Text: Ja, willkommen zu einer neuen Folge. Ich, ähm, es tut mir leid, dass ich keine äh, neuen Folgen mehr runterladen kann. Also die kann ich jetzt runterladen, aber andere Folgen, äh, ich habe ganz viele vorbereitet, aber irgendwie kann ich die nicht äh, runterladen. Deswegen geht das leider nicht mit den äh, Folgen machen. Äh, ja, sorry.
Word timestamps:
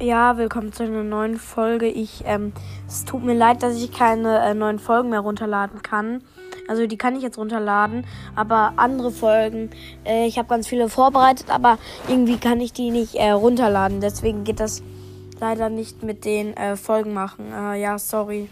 Ja, 0.00 0.36
willkommen 0.36 0.72
zu 0.72 0.84
einer 0.84 1.02
neuen 1.02 1.38
Folge. 1.38 1.88
Ich, 1.88 2.22
ähm, 2.24 2.52
es 2.86 3.04
tut 3.04 3.24
mir 3.24 3.34
leid, 3.34 3.64
dass 3.64 3.74
ich 3.74 3.90
keine 3.90 4.38
äh, 4.44 4.54
neuen 4.54 4.78
Folgen 4.78 5.10
mehr 5.10 5.18
runterladen 5.18 5.82
kann. 5.82 6.22
Also 6.68 6.86
die 6.86 6.96
kann 6.96 7.16
ich 7.16 7.22
jetzt 7.22 7.36
runterladen, 7.36 8.06
aber 8.36 8.74
andere 8.76 9.10
Folgen, 9.10 9.70
äh, 10.04 10.28
ich 10.28 10.38
habe 10.38 10.48
ganz 10.48 10.68
viele 10.68 10.88
vorbereitet, 10.88 11.50
aber 11.50 11.78
irgendwie 12.06 12.36
kann 12.36 12.60
ich 12.60 12.72
die 12.72 12.92
nicht 12.92 13.16
äh, 13.16 13.30
runterladen. 13.30 14.00
Deswegen 14.00 14.44
geht 14.44 14.60
das 14.60 14.84
leider 15.40 15.68
nicht 15.68 16.04
mit 16.04 16.24
den 16.24 16.56
äh, 16.56 16.76
Folgen 16.76 17.12
machen. 17.12 17.52
Äh, 17.52 17.80
ja, 17.80 17.98
sorry. 17.98 18.48